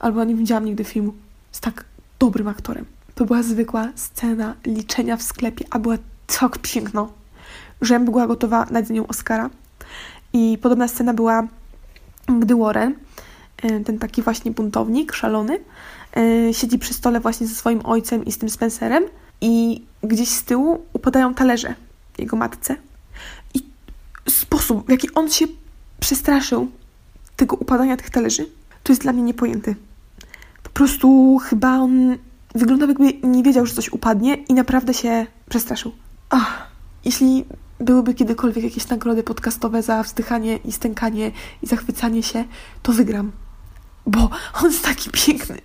Albo 0.00 0.24
nie 0.24 0.34
widziałam 0.34 0.64
nigdy 0.64 0.84
filmu 0.84 1.12
z 1.52 1.60
tak 1.60 1.84
dobrym 2.18 2.48
aktorem. 2.48 2.84
To 3.14 3.24
była 3.24 3.42
zwykła 3.42 3.88
scena 3.94 4.54
liczenia 4.66 5.16
w 5.16 5.22
sklepie, 5.22 5.64
a 5.70 5.78
była 5.78 5.96
tak 6.40 6.58
piękna, 6.58 7.06
że 7.80 8.00
była 8.00 8.26
gotowa 8.26 8.66
za 8.84 8.94
nią 8.94 9.06
Oscara. 9.06 9.50
I 10.32 10.58
podobna 10.62 10.88
scena 10.88 11.14
była, 11.14 11.48
gdy 12.38 12.54
Warren 12.54 12.94
e, 13.62 13.80
ten 13.80 13.98
taki 13.98 14.22
właśnie 14.22 14.50
buntownik, 14.50 15.12
szalony, 15.12 15.58
e, 16.16 16.54
siedzi 16.54 16.78
przy 16.78 16.94
stole 16.94 17.20
właśnie 17.20 17.46
ze 17.46 17.54
swoim 17.54 17.80
ojcem 17.86 18.24
i 18.24 18.32
z 18.32 18.38
tym 18.38 18.50
Spencerem 18.50 19.04
i 19.40 19.82
gdzieś 20.02 20.28
z 20.28 20.42
tyłu 20.44 20.86
upadają 20.92 21.34
talerze 21.34 21.74
jego 22.18 22.36
matce. 22.36 22.76
I 23.54 23.62
sposób, 24.28 24.86
w 24.86 24.90
jaki 24.90 25.14
on 25.14 25.30
się 25.30 25.46
przestraszył 26.00 26.70
tego 27.36 27.56
upadania 27.56 27.96
tych 27.96 28.10
talerzy, 28.10 28.46
to 28.82 28.92
jest 28.92 29.02
dla 29.02 29.12
mnie 29.12 29.22
niepojęty. 29.22 29.76
Prostu 30.78 31.38
chyba 31.38 31.78
on 31.78 32.18
wyglądał 32.54 32.88
jakby 32.88 33.12
nie 33.22 33.42
wiedział, 33.42 33.66
że 33.66 33.74
coś 33.74 33.92
upadnie 33.92 34.34
i 34.34 34.54
naprawdę 34.54 34.94
się 34.94 35.26
przestraszył. 35.48 35.92
Ach, 36.30 36.68
jeśli 37.04 37.44
byłyby 37.78 38.14
kiedykolwiek 38.14 38.64
jakieś 38.64 38.88
nagrody 38.88 39.22
podcastowe 39.22 39.82
za 39.82 40.02
wzdychanie 40.02 40.56
i 40.56 40.72
stękanie 40.72 41.30
i 41.62 41.66
zachwycanie 41.66 42.22
się, 42.22 42.44
to 42.82 42.92
wygram. 42.92 43.32
Bo 44.06 44.30
on 44.62 44.70
jest 44.70 44.84
taki 44.84 45.10
piękny. 45.10 45.58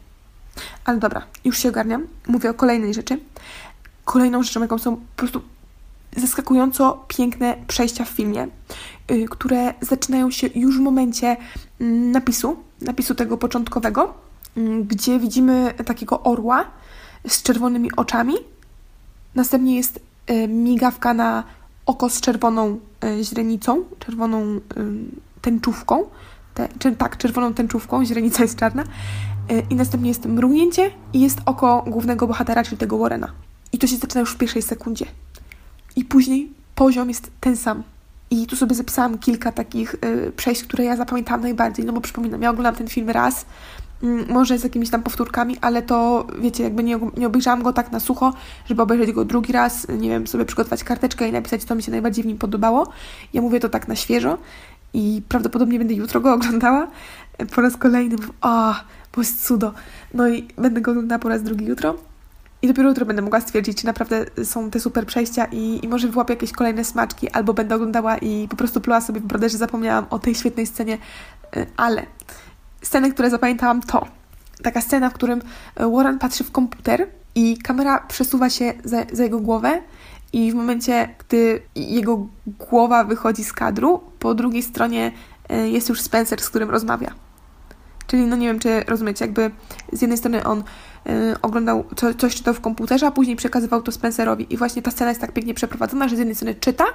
Ale 0.85 0.97
dobra, 0.97 1.21
już 1.45 1.57
się 1.57 1.69
ogarniam. 1.69 2.07
Mówię 2.27 2.49
o 2.49 2.53
kolejnej 2.53 2.93
rzeczy. 2.93 3.19
Kolejną 4.05 4.43
rzeczą, 4.43 4.61
jaką 4.61 4.77
są 4.77 4.95
po 4.95 5.01
prostu 5.15 5.41
zaskakująco 6.17 7.05
piękne 7.07 7.57
przejścia 7.67 8.05
w 8.05 8.09
filmie, 8.09 8.47
yy, 9.09 9.25
które 9.25 9.73
zaczynają 9.81 10.31
się 10.31 10.49
już 10.55 10.77
w 10.77 10.81
momencie 10.81 11.37
yy, 11.79 11.87
napisu, 11.87 12.57
napisu 12.81 13.15
tego 13.15 13.37
początkowego, 13.37 14.23
gdzie 14.83 15.19
widzimy 15.19 15.73
takiego 15.85 16.23
orła 16.23 16.65
z 17.27 17.43
czerwonymi 17.43 17.95
oczami. 17.95 18.33
Następnie 19.35 19.75
jest 19.75 19.99
y, 20.29 20.47
migawka 20.47 21.13
na 21.13 21.43
oko 21.85 22.09
z 22.09 22.21
czerwoną 22.21 22.79
y, 23.03 23.23
źrenicą, 23.23 23.83
czerwoną 23.99 24.41
y, 24.45 24.61
tęczówką, 25.41 26.05
te, 26.53 26.91
tak, 26.97 27.17
czerwoną 27.17 27.53
tęczówką, 27.53 28.05
źrenica 28.05 28.43
jest 28.43 28.59
czarna. 28.59 28.83
I 29.69 29.75
następnie 29.75 30.09
jest 30.09 30.25
mrugnięcie 30.25 30.91
i 31.13 31.21
jest 31.21 31.39
oko 31.45 31.83
głównego 31.87 32.27
bohatera, 32.27 32.63
czyli 32.63 32.77
tego 32.77 32.97
Warrena. 32.97 33.31
I 33.71 33.77
to 33.77 33.87
się 33.87 33.97
zaczyna 33.97 34.21
już 34.21 34.33
w 34.33 34.37
pierwszej 34.37 34.61
sekundzie. 34.61 35.05
I 35.95 36.05
później 36.05 36.51
poziom 36.75 37.09
jest 37.09 37.31
ten 37.39 37.57
sam. 37.57 37.83
I 38.29 38.47
tu 38.47 38.55
sobie 38.55 38.75
zapisałam 38.75 39.17
kilka 39.17 39.51
takich 39.51 39.95
y, 39.95 40.31
przejść, 40.35 40.63
które 40.63 40.83
ja 40.83 40.97
zapamiętałam 40.97 41.41
najbardziej, 41.41 41.85
no 41.85 41.93
bo 41.93 42.01
przypominam, 42.01 42.41
ja 42.41 42.49
oglądam 42.49 42.75
ten 42.75 42.87
film 42.87 43.09
raz, 43.09 43.45
może 44.29 44.57
z 44.59 44.63
jakimiś 44.63 44.89
tam 44.89 45.03
powtórkami, 45.03 45.57
ale 45.61 45.81
to, 45.81 46.27
wiecie, 46.39 46.63
jakby 46.63 46.83
nie, 46.83 46.99
nie 47.17 47.27
obejrzałam 47.27 47.63
go 47.63 47.73
tak 47.73 47.91
na 47.91 47.99
sucho, 47.99 48.33
żeby 48.65 48.81
obejrzeć 48.81 49.11
go 49.11 49.25
drugi 49.25 49.53
raz, 49.53 49.87
nie 49.99 50.09
wiem, 50.09 50.27
sobie 50.27 50.45
przygotować 50.45 50.83
karteczkę 50.83 51.29
i 51.29 51.31
napisać, 51.31 51.63
co 51.63 51.75
mi 51.75 51.83
się 51.83 51.91
najbardziej 51.91 52.23
w 52.23 52.27
nim 52.27 52.37
podobało. 52.37 52.87
Ja 53.33 53.41
mówię 53.41 53.59
to 53.59 53.69
tak 53.69 53.87
na 53.87 53.95
świeżo 53.95 54.37
i 54.93 55.21
prawdopodobnie 55.29 55.79
będę 55.79 55.93
jutro 55.93 56.21
go 56.21 56.33
oglądała 56.33 56.87
po 57.55 57.61
raz 57.61 57.77
kolejny, 57.77 58.15
bo, 58.15 58.49
o, 58.49 58.75
bo 59.15 59.21
jest 59.21 59.45
cudo. 59.45 59.73
No 60.13 60.29
i 60.29 60.47
będę 60.57 60.81
go 60.81 60.91
oglądała 60.91 61.19
po 61.19 61.29
raz 61.29 61.43
drugi 61.43 61.65
jutro. 61.65 61.95
I 62.61 62.67
dopiero 62.67 62.89
jutro 62.89 63.05
będę 63.05 63.21
mogła 63.21 63.41
stwierdzić, 63.41 63.77
czy 63.77 63.85
naprawdę 63.85 64.25
są 64.43 64.71
te 64.71 64.79
super 64.79 65.05
przejścia 65.05 65.45
i, 65.45 65.79
i 65.85 65.87
może 65.87 66.07
wyłapię 66.07 66.33
jakieś 66.33 66.51
kolejne 66.51 66.83
smaczki, 66.83 67.29
albo 67.29 67.53
będę 67.53 67.75
oglądała 67.75 68.17
i 68.17 68.47
po 68.47 68.55
prostu 68.55 68.81
pluła 68.81 69.01
sobie 69.01 69.19
w 69.19 69.23
brodę, 69.23 69.49
że 69.49 69.57
zapomniałam 69.57 70.05
o 70.09 70.19
tej 70.19 70.35
świetnej 70.35 70.67
scenie. 70.67 70.97
Y, 71.57 71.65
ale 71.77 72.05
sceny, 72.83 73.11
które 73.11 73.29
zapamiętałam 73.29 73.81
to 73.81 74.07
taka 74.63 74.81
scena, 74.81 75.09
w 75.09 75.13
którym 75.13 75.41
Warren 75.77 76.19
patrzy 76.19 76.43
w 76.43 76.51
komputer 76.51 77.07
i 77.35 77.57
kamera 77.57 77.99
przesuwa 78.07 78.49
się 78.49 78.73
za, 78.83 79.05
za 79.11 79.23
jego 79.23 79.39
głowę 79.39 79.81
i 80.33 80.51
w 80.51 80.55
momencie, 80.55 81.15
gdy 81.19 81.61
jego 81.75 82.27
głowa 82.47 83.03
wychodzi 83.03 83.43
z 83.43 83.53
kadru, 83.53 84.01
po 84.19 84.33
drugiej 84.33 84.63
stronie 84.63 85.11
y, 85.51 85.69
jest 85.69 85.89
już 85.89 86.01
Spencer, 86.01 86.41
z 86.41 86.49
którym 86.49 86.69
rozmawia. 86.69 87.11
Czyli, 88.07 88.25
no 88.25 88.35
nie 88.35 88.47
wiem, 88.47 88.59
czy 88.59 88.83
rozumiecie, 88.87 89.25
jakby 89.25 89.51
z 89.91 90.01
jednej 90.01 90.17
strony 90.17 90.43
on 90.43 90.63
oglądał 91.41 91.83
co, 91.95 92.13
coś, 92.13 92.35
czytał 92.35 92.53
w 92.53 92.61
komputerze, 92.61 93.07
a 93.07 93.11
później 93.11 93.35
przekazywał 93.35 93.81
to 93.81 93.91
Spencerowi. 93.91 94.53
I 94.53 94.57
właśnie 94.57 94.81
ta 94.81 94.91
scena 94.91 95.11
jest 95.11 95.21
tak 95.21 95.31
pięknie 95.31 95.53
przeprowadzona, 95.53 96.07
że 96.07 96.15
z 96.15 96.19
jednej 96.19 96.35
strony 96.35 96.55
czyta, 96.55 96.85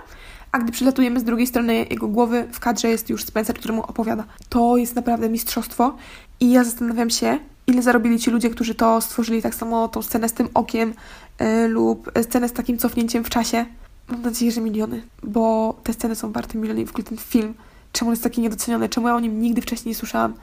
a 0.53 0.59
gdy 0.59 0.73
przylatujemy 0.73 1.21
z 1.21 1.25
drugiej 1.25 1.47
strony 1.47 1.87
jego 1.91 2.09
głowy, 2.09 2.49
w 2.53 2.61
kadrze 2.61 2.89
jest 2.89 3.11
już 3.11 3.25
Spencer, 3.25 3.57
który 3.57 3.75
mu 3.75 3.83
opowiada. 3.83 4.25
To 4.49 4.77
jest 4.77 4.95
naprawdę 4.95 5.29
mistrzostwo. 5.29 5.97
I 6.41 6.51
ja 6.51 6.65
zastanawiam 6.65 7.11
się, 7.11 7.39
ile 7.67 7.83
zarobili 7.83 8.19
ci 8.19 8.31
ludzie, 8.31 8.51
którzy 8.51 8.75
to 8.75 9.01
stworzyli, 9.01 9.43
tak 9.43 9.55
samo 9.55 9.89
tą 9.89 10.03
scenę 10.03 10.29
z 10.29 10.33
tym 10.33 10.49
okiem 10.55 10.95
y, 11.41 11.69
lub 11.69 12.11
scenę 12.23 12.49
z 12.49 12.53
takim 12.53 12.79
cofnięciem 12.79 13.25
w 13.25 13.31
czasie. 13.31 13.67
Mam 14.09 14.23
nadzieję, 14.23 14.53
że 14.53 14.61
miliony, 14.61 15.03
bo 15.23 15.75
te 15.83 15.93
sceny 15.93 16.15
są 16.15 16.33
warte 16.33 16.59
miliony 16.59 16.81
i 16.81 16.87
w 16.87 16.91
ogóle 16.91 17.05
ten 17.05 17.19
film 17.19 17.55
czemu 17.93 18.09
on 18.09 18.13
jest 18.13 18.23
taki 18.23 18.41
niedoceniony, 18.41 18.89
czemu 18.89 19.09
ja 19.09 19.15
o 19.15 19.21
nim 19.21 19.41
nigdy 19.41 19.63
wcześniej 19.63 19.91
nie 19.91 19.95
słyszałam. 19.95 20.35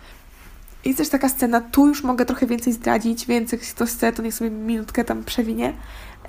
Jest 0.86 0.98
też 0.98 1.10
taka 1.10 1.30
scena, 1.30 1.62
tu 1.62 1.88
już 1.88 2.04
mogę 2.04 2.26
trochę 2.26 2.48
więcej 2.48 2.74
zdradzić, 2.74 3.26
więc 3.26 3.52
jak 3.52 3.62
ktoś 3.62 3.90
chce, 3.90 4.14
to 4.14 4.22
niech 4.22 4.34
sobie 4.34 4.50
minutkę 4.50 5.04
tam 5.04 5.24
przewinie, 5.24 5.74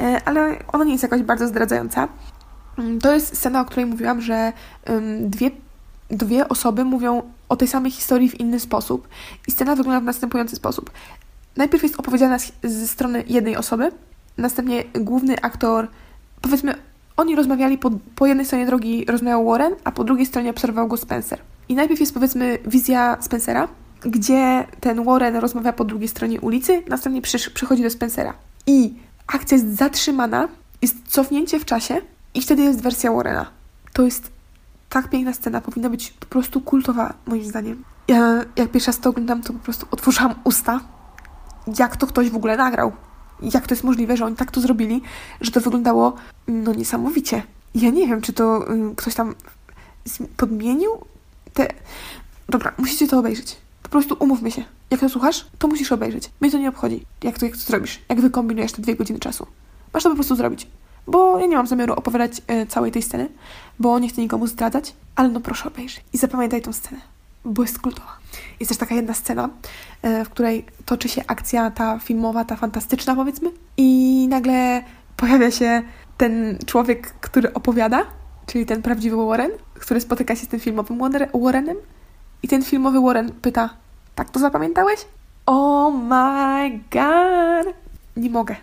e, 0.00 0.20
ale 0.24 0.56
ona 0.72 0.84
nie 0.84 0.92
jest 0.92 1.02
jakoś 1.02 1.22
bardzo 1.22 1.48
zdradzająca. 1.48 2.08
Mm, 2.78 3.00
to 3.00 3.12
jest 3.12 3.36
scena, 3.36 3.60
o 3.60 3.64
której 3.64 3.86
mówiłam, 3.86 4.20
że 4.20 4.52
dwie, 5.20 5.50
dwie 6.10 6.48
osoby 6.48 6.84
mówią 6.84 7.22
o 7.48 7.56
tej 7.56 7.68
samej 7.68 7.90
historii 7.90 8.28
w 8.28 8.40
inny 8.40 8.60
sposób 8.60 9.08
i 9.48 9.50
scena 9.50 9.76
wygląda 9.76 10.00
w 10.00 10.04
następujący 10.04 10.56
sposób. 10.56 10.90
Najpierw 11.56 11.82
jest 11.82 12.00
opowiedziana 12.00 12.38
ze 12.64 12.88
strony 12.88 13.24
jednej 13.26 13.56
osoby, 13.56 13.92
następnie 14.38 14.84
główny 14.94 15.40
aktor, 15.42 15.88
powiedzmy, 16.40 16.74
oni 17.16 17.36
rozmawiali 17.36 17.78
po, 17.78 17.90
po 18.16 18.26
jednej 18.26 18.46
stronie 18.46 18.66
drogi 18.66 19.04
rozmawiał 19.04 19.46
Warren, 19.46 19.74
a 19.84 19.92
po 19.92 20.04
drugiej 20.04 20.26
stronie 20.26 20.50
obserwował 20.50 20.88
go 20.88 20.96
Spencer. 20.96 21.40
I 21.68 21.74
najpierw 21.74 22.00
jest 22.00 22.14
powiedzmy 22.14 22.58
wizja 22.66 23.16
Spencera, 23.20 23.68
gdzie 24.00 24.66
ten 24.80 25.04
Warren 25.04 25.36
rozmawia 25.36 25.72
po 25.72 25.84
drugiej 25.84 26.08
stronie 26.08 26.40
ulicy, 26.40 26.82
następnie 26.88 27.22
przychodzi 27.54 27.82
do 27.82 27.90
Spencera. 27.90 28.34
I 28.66 28.94
akcja 29.26 29.56
jest 29.56 29.76
zatrzymana, 29.76 30.48
jest 30.82 30.96
cofnięcie 31.08 31.60
w 31.60 31.64
czasie 31.64 32.00
i 32.34 32.42
wtedy 32.42 32.62
jest 32.62 32.82
wersja 32.82 33.12
Warrena. 33.12 33.46
To 33.92 34.02
jest 34.02 34.32
tak 34.88 35.10
piękna 35.10 35.32
scena, 35.32 35.60
powinna 35.60 35.90
być 35.90 36.10
po 36.10 36.26
prostu 36.26 36.60
kultowa, 36.60 37.14
moim 37.26 37.44
zdaniem. 37.44 37.84
Ja 38.08 38.44
jak 38.56 38.70
pierwszy 38.70 38.86
raz 38.86 38.98
to 38.98 39.10
oglądam, 39.10 39.42
to 39.42 39.52
po 39.52 39.58
prostu 39.58 39.86
otworzyłam 39.90 40.34
usta. 40.44 40.80
Jak 41.78 41.96
to 41.96 42.06
ktoś 42.06 42.30
w 42.30 42.36
ogóle 42.36 42.56
nagrał? 42.56 42.92
Jak 43.42 43.66
to 43.66 43.74
jest 43.74 43.84
możliwe, 43.84 44.16
że 44.16 44.24
oni 44.24 44.36
tak 44.36 44.50
to 44.50 44.60
zrobili, 44.60 45.02
że 45.40 45.50
to 45.50 45.60
wyglądało 45.60 46.16
no 46.48 46.72
niesamowicie. 46.74 47.42
Ja 47.74 47.90
nie 47.90 48.06
wiem, 48.08 48.20
czy 48.20 48.32
to 48.32 48.72
y, 48.72 48.94
ktoś 48.96 49.14
tam 49.14 49.34
podmienił 50.36 50.90
te... 51.52 51.68
Dobra, 52.48 52.72
musicie 52.78 53.08
to 53.08 53.18
obejrzeć. 53.18 53.56
Po 53.86 53.90
prostu 53.90 54.16
umówmy 54.18 54.50
się. 54.50 54.64
Jak 54.90 55.00
to 55.00 55.08
słuchasz, 55.08 55.46
to 55.58 55.68
musisz 55.68 55.92
obejrzeć. 55.92 56.30
Mnie 56.40 56.50
to 56.50 56.58
nie 56.58 56.68
obchodzi, 56.68 57.06
jak 57.22 57.38
to, 57.38 57.46
jak 57.46 57.54
to 57.54 57.62
zrobisz, 57.62 58.00
jak 58.08 58.20
wykombinujesz 58.20 58.72
te 58.72 58.82
dwie 58.82 58.96
godziny 58.96 59.18
czasu. 59.18 59.46
Masz 59.94 60.02
to 60.02 60.08
po 60.08 60.14
prostu 60.14 60.36
zrobić. 60.36 60.66
Bo 61.06 61.38
ja 61.38 61.46
nie 61.46 61.56
mam 61.56 61.66
zamiaru 61.66 61.94
opowiadać 61.94 62.42
e, 62.46 62.66
całej 62.66 62.92
tej 62.92 63.02
sceny, 63.02 63.28
bo 63.78 63.98
nie 63.98 64.08
chcę 64.08 64.20
nikomu 64.20 64.46
zdradzać, 64.46 64.94
ale 65.16 65.28
no 65.28 65.40
proszę 65.40 65.68
obejrzyj 65.68 66.02
i 66.12 66.18
zapamiętaj 66.18 66.62
tą 66.62 66.72
scenę, 66.72 67.00
bo 67.44 67.62
jest 67.62 67.78
kultowa. 67.78 68.16
Jest 68.60 68.68
też 68.68 68.78
taka 68.78 68.94
jedna 68.94 69.14
scena, 69.14 69.48
e, 70.02 70.24
w 70.24 70.28
której 70.28 70.64
toczy 70.84 71.08
się 71.08 71.22
akcja 71.26 71.70
ta 71.70 71.98
filmowa, 71.98 72.44
ta 72.44 72.56
fantastyczna 72.56 73.16
powiedzmy 73.16 73.50
i 73.76 74.26
nagle 74.30 74.82
pojawia 75.16 75.50
się 75.50 75.82
ten 76.16 76.58
człowiek, 76.66 77.12
który 77.20 77.52
opowiada, 77.52 78.04
czyli 78.46 78.66
ten 78.66 78.82
prawdziwy 78.82 79.16
Warren, 79.16 79.50
który 79.74 80.00
spotyka 80.00 80.36
się 80.36 80.44
z 80.44 80.48
tym 80.48 80.60
filmowym 80.60 80.98
Warrenem 81.34 81.76
i 82.42 82.48
ten 82.48 82.64
filmowy 82.64 83.00
Warren 83.00 83.32
pyta, 83.32 83.70
tak 84.14 84.30
to 84.30 84.40
zapamiętałeś? 84.40 85.00
Oh 85.46 85.98
my 85.98 86.80
god! 86.90 87.74
Nie 88.16 88.30
mogę. 88.30 88.56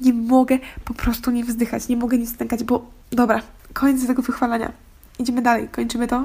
Nie 0.00 0.12
mogę 0.12 0.58
po 0.84 0.94
prostu 0.94 1.30
nie 1.30 1.44
wzdychać, 1.44 1.88
nie 1.88 1.96
mogę 1.96 2.18
nie 2.18 2.26
stękać, 2.26 2.64
bo 2.64 2.86
dobra, 3.10 3.42
koniec 3.72 4.06
tego 4.06 4.22
wychwalania. 4.22 4.72
Idziemy 5.18 5.42
dalej, 5.42 5.68
kończymy 5.68 6.06
to 6.06 6.24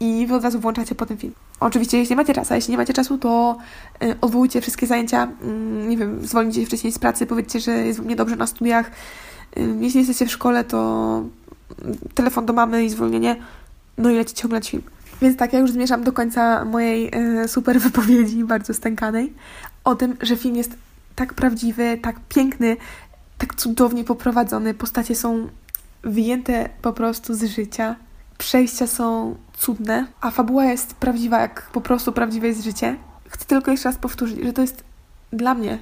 i 0.00 0.26
wy 0.26 0.34
od 0.34 0.44
razu 0.44 0.60
włączacie 0.60 0.94
po 0.94 1.06
tym 1.06 1.18
film. 1.18 1.32
Oczywiście, 1.60 1.98
jeśli 1.98 2.16
macie 2.16 2.34
czas, 2.34 2.52
a 2.52 2.56
jeśli 2.56 2.70
nie 2.70 2.78
macie 2.78 2.92
czasu, 2.92 3.18
to 3.18 3.58
y, 4.02 4.16
odwołujcie 4.20 4.60
wszystkie 4.60 4.86
zajęcia, 4.86 5.28
y, 5.44 5.86
nie 5.88 5.96
wiem, 5.96 6.26
zwolnijcie 6.26 6.60
się 6.60 6.66
wcześniej 6.66 6.92
z 6.92 6.98
pracy, 6.98 7.26
powiedzcie, 7.26 7.60
że 7.60 7.72
jest 7.72 8.00
u 8.00 8.04
mnie 8.04 8.16
dobrze 8.16 8.36
na 8.36 8.46
studiach. 8.46 8.90
Y, 9.56 9.76
jeśli 9.80 9.98
jesteście 9.98 10.26
w 10.26 10.32
szkole, 10.32 10.64
to 10.64 11.22
telefon 12.14 12.46
do 12.46 12.52
mamy 12.52 12.84
i 12.84 12.90
zwolnienie, 12.90 13.36
no 13.98 14.10
i 14.10 14.14
lecicie 14.14 14.44
oglądać 14.44 14.70
film. 14.70 14.82
Więc 15.22 15.36
tak, 15.36 15.52
ja 15.52 15.58
już 15.58 15.70
zmierzam 15.70 16.04
do 16.04 16.12
końca 16.12 16.64
mojej 16.64 17.10
y, 17.42 17.48
super 17.48 17.80
wypowiedzi, 17.80 18.44
bardzo 18.44 18.74
stękanej, 18.74 19.32
o 19.84 19.94
tym, 19.94 20.16
że 20.20 20.36
film 20.36 20.56
jest 20.56 20.76
tak 21.16 21.34
prawdziwy, 21.34 21.98
tak 22.02 22.16
piękny, 22.28 22.76
tak 23.38 23.54
cudownie 23.54 24.04
poprowadzony. 24.04 24.74
Postacie 24.74 25.14
są 25.14 25.48
wyjęte 26.02 26.68
po 26.82 26.92
prostu 26.92 27.34
z 27.34 27.44
życia. 27.44 27.96
Przejścia 28.38 28.86
są 28.86 29.36
cudne, 29.56 30.06
a 30.20 30.30
fabuła 30.30 30.64
jest 30.64 30.94
prawdziwa, 30.94 31.40
jak 31.40 31.70
po 31.72 31.80
prostu 31.80 32.12
prawdziwe 32.12 32.48
jest 32.48 32.64
życie. 32.64 32.96
Chcę 33.28 33.44
tylko 33.44 33.70
jeszcze 33.70 33.88
raz 33.88 33.98
powtórzyć, 33.98 34.44
że 34.44 34.52
to 34.52 34.62
jest 34.62 34.84
dla 35.32 35.54
mnie, 35.54 35.78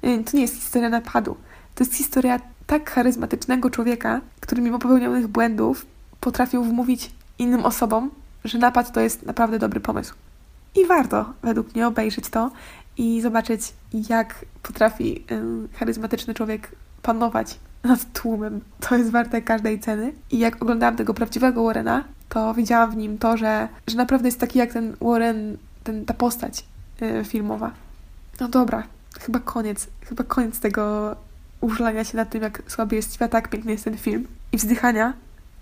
to 0.00 0.36
nie 0.36 0.42
jest 0.42 0.54
historia 0.54 0.88
napadu. 0.88 1.36
To 1.74 1.84
jest 1.84 1.94
historia 1.94 2.40
tak 2.66 2.90
charyzmatycznego 2.90 3.70
człowieka, 3.70 4.20
który 4.40 4.62
mimo 4.62 4.78
popełnionych 4.78 5.28
błędów 5.28 5.86
potrafił 6.20 6.64
wmówić 6.64 7.10
innym 7.38 7.64
osobom, 7.64 8.10
że 8.44 8.58
napad 8.58 8.92
to 8.92 9.00
jest 9.00 9.26
naprawdę 9.26 9.58
dobry 9.58 9.80
pomysł. 9.80 10.14
I 10.74 10.86
warto 10.86 11.32
według 11.42 11.74
mnie 11.74 11.86
obejrzeć 11.86 12.28
to 12.28 12.50
i 12.96 13.20
zobaczyć, 13.20 13.60
jak 14.08 14.44
potrafi 14.62 15.24
charyzmatyczny 15.74 16.34
człowiek 16.34 16.68
panować 17.02 17.58
nad 17.84 18.12
tłumem. 18.12 18.60
To 18.80 18.96
jest 18.96 19.10
warte 19.10 19.42
każdej 19.42 19.80
ceny. 19.80 20.12
I 20.30 20.38
jak 20.38 20.62
oglądałam 20.62 20.96
tego 20.96 21.14
prawdziwego 21.14 21.64
Warrena, 21.64 22.04
to 22.28 22.54
widziałam 22.54 22.90
w 22.90 22.96
nim 22.96 23.18
to, 23.18 23.36
że, 23.36 23.68
że 23.86 23.96
naprawdę 23.96 24.28
jest 24.28 24.40
taki 24.40 24.58
jak 24.58 24.72
ten 24.72 24.96
Warren, 25.00 25.56
ten, 25.84 26.04
ta 26.04 26.14
postać 26.14 26.64
yy, 27.00 27.24
filmowa. 27.24 27.70
No 28.40 28.48
dobra, 28.48 28.82
chyba 29.20 29.38
koniec, 29.38 29.86
chyba 30.00 30.24
koniec 30.24 30.60
tego 30.60 31.16
użalania 31.60 32.04
się 32.04 32.16
nad 32.16 32.30
tym, 32.30 32.42
jak 32.42 32.62
słaby 32.66 32.96
jest 32.96 33.14
świat, 33.14 33.32
jak 33.32 33.48
piękny 33.48 33.72
jest 33.72 33.84
ten 33.84 33.98
film 33.98 34.26
i 34.52 34.56
wzdychania. 34.56 35.12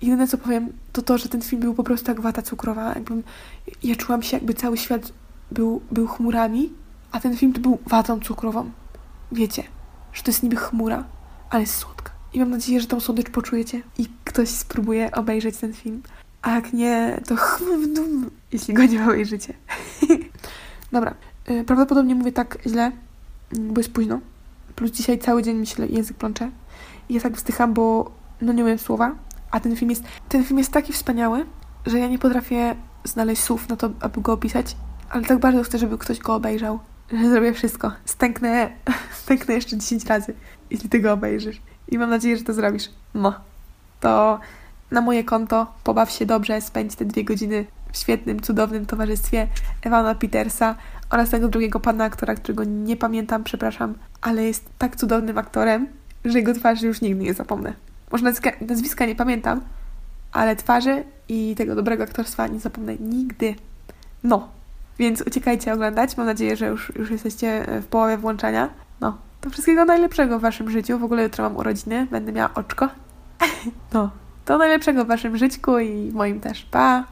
Jedyne 0.02 0.28
co 0.28 0.38
powiem, 0.38 0.72
to 0.92 1.02
to, 1.02 1.18
że 1.18 1.28
ten 1.28 1.42
film 1.42 1.62
był 1.62 1.74
po 1.74 1.84
prostu 1.84 2.10
jak 2.10 2.20
wata 2.20 2.42
cukrowa. 2.42 2.88
Jakbym, 2.94 3.22
ja 3.82 3.96
czułam 3.96 4.22
się, 4.22 4.36
jakby 4.36 4.54
cały 4.54 4.78
świat 4.78 5.12
był, 5.50 5.82
był 5.90 6.06
chmurami, 6.06 6.72
a 7.12 7.20
ten 7.20 7.36
film 7.36 7.52
to 7.52 7.60
był 7.60 7.78
watą 7.86 8.20
cukrową. 8.20 8.70
Wiecie, 9.32 9.64
że 10.12 10.22
to 10.22 10.30
jest 10.30 10.42
niby 10.42 10.56
chmura, 10.56 11.04
ale 11.50 11.60
jest 11.60 11.74
słodka. 11.74 12.10
I 12.32 12.40
mam 12.40 12.50
nadzieję, 12.50 12.80
że 12.80 12.86
tą 12.86 13.00
słodycz 13.00 13.30
poczujecie 13.30 13.82
i 13.98 14.06
ktoś 14.24 14.48
spróbuje 14.48 15.10
obejrzeć 15.10 15.56
ten 15.56 15.72
film. 15.72 16.02
A 16.42 16.50
jak 16.50 16.72
nie, 16.72 17.20
to 17.26 17.34
dum, 17.94 18.30
jeśli 18.52 18.74
go 18.74 18.84
nie 18.84 19.04
obejrzycie. 19.04 19.54
Dobra, 20.92 21.14
y, 21.50 21.64
prawdopodobnie 21.64 22.14
mówię 22.14 22.32
tak 22.32 22.58
źle, 22.66 22.92
mm, 23.52 23.74
bo 23.74 23.80
jest 23.80 23.92
późno. 23.92 24.20
Plus 24.76 24.90
dzisiaj 24.90 25.18
cały 25.18 25.42
dzień 25.42 25.56
mi 25.56 25.66
się 25.66 25.86
język 25.86 26.16
plącze. 26.16 26.50
I 27.08 27.14
ja 27.14 27.20
tak 27.20 27.32
wzdycham, 27.32 27.74
bo 27.74 28.10
no 28.40 28.52
nie 28.52 28.64
umiem 28.64 28.78
słowa. 28.78 29.14
A 29.50 29.60
ten 29.60 29.76
film 29.76 29.90
jest, 29.90 30.04
ten 30.28 30.44
film 30.44 30.58
jest 30.58 30.72
taki 30.72 30.92
wspaniały, 30.92 31.46
że 31.86 31.98
ja 31.98 32.06
nie 32.08 32.18
potrafię 32.18 32.74
znaleźć 33.04 33.42
słów 33.42 33.68
na 33.68 33.76
to, 33.76 33.90
aby 34.00 34.20
go 34.20 34.32
opisać. 34.32 34.76
Ale 35.10 35.24
tak 35.24 35.38
bardzo 35.38 35.62
chcę, 35.62 35.78
żeby 35.78 35.98
ktoś 35.98 36.18
go 36.18 36.34
obejrzał, 36.34 36.78
że 37.12 37.30
zrobię 37.30 37.52
wszystko. 37.52 37.92
Stęknę, 38.04 38.70
stęknę 39.22 39.54
jeszcze 39.54 39.76
10 39.78 40.04
razy, 40.04 40.34
jeśli 40.70 40.88
ty 40.88 41.00
go 41.00 41.12
obejrzysz. 41.12 41.60
I 41.88 41.98
mam 41.98 42.10
nadzieję, 42.10 42.36
że 42.36 42.44
to 42.44 42.52
zrobisz. 42.52 42.90
No, 43.14 43.34
to 44.00 44.40
na 44.90 45.00
moje 45.00 45.24
konto 45.24 45.72
pobaw 45.84 46.10
się 46.10 46.26
dobrze, 46.26 46.60
spędź 46.60 46.94
te 46.94 47.04
dwie 47.04 47.24
godziny 47.24 47.66
w 47.92 47.96
świetnym, 47.96 48.40
cudownym 48.40 48.86
towarzystwie 48.86 49.48
Ewana 49.82 50.14
Petersa 50.14 50.74
oraz 51.10 51.30
tego 51.30 51.48
drugiego 51.48 51.80
pana 51.80 52.04
aktora, 52.04 52.34
którego 52.34 52.64
nie 52.64 52.96
pamiętam, 52.96 53.44
przepraszam, 53.44 53.94
ale 54.20 54.44
jest 54.44 54.70
tak 54.78 54.96
cudownym 54.96 55.38
aktorem, 55.38 55.88
że 56.24 56.38
jego 56.38 56.54
twarzy 56.54 56.86
już 56.86 57.00
nigdy 57.00 57.24
nie 57.24 57.34
zapomnę. 57.34 57.72
Może 58.12 58.24
nazwiska, 58.24 58.50
nazwiska 58.60 59.06
nie 59.06 59.14
pamiętam, 59.14 59.60
ale 60.32 60.56
twarzy 60.56 61.04
i 61.28 61.54
tego 61.56 61.74
dobrego 61.74 62.04
aktorstwa 62.04 62.46
nie 62.46 62.60
zapomnę 62.60 62.96
nigdy. 62.96 63.54
No, 64.24 64.48
więc 64.98 65.22
uciekajcie 65.26 65.72
oglądać. 65.72 66.16
Mam 66.16 66.26
nadzieję, 66.26 66.56
że 66.56 66.66
już, 66.66 66.92
już 66.96 67.10
jesteście 67.10 67.66
w 67.82 67.86
połowie 67.86 68.16
włączania. 68.16 68.68
No, 69.00 69.18
to 69.40 69.50
wszystkiego 69.50 69.84
najlepszego 69.84 70.38
w 70.38 70.42
waszym 70.42 70.70
życiu. 70.70 70.98
W 70.98 71.04
ogóle 71.04 71.22
jutro 71.22 71.44
mam 71.44 71.56
urodziny, 71.56 72.06
będę 72.10 72.32
miała 72.32 72.54
oczko. 72.54 72.88
No, 73.92 74.10
to 74.44 74.58
najlepszego 74.58 75.04
w 75.04 75.08
waszym 75.08 75.36
życiu 75.36 75.78
i 75.78 76.10
moim 76.12 76.40
też. 76.40 76.64
Pa! 76.64 77.04